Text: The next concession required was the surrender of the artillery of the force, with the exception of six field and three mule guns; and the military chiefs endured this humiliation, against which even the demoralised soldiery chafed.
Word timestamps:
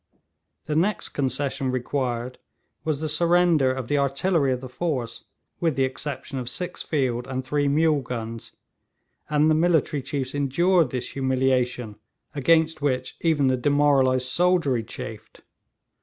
The 0.65 0.75
next 0.75 1.09
concession 1.09 1.69
required 1.69 2.39
was 2.83 3.01
the 3.01 3.07
surrender 3.07 3.71
of 3.71 3.87
the 3.87 3.99
artillery 3.99 4.51
of 4.51 4.59
the 4.59 4.67
force, 4.67 5.25
with 5.59 5.75
the 5.75 5.83
exception 5.83 6.39
of 6.39 6.49
six 6.49 6.81
field 6.81 7.27
and 7.27 7.45
three 7.45 7.67
mule 7.67 8.01
guns; 8.01 8.51
and 9.29 9.47
the 9.47 9.53
military 9.53 10.01
chiefs 10.01 10.33
endured 10.33 10.89
this 10.89 11.11
humiliation, 11.11 11.97
against 12.33 12.81
which 12.81 13.15
even 13.21 13.45
the 13.45 13.57
demoralised 13.57 14.25
soldiery 14.25 14.83
chafed. 14.83 15.41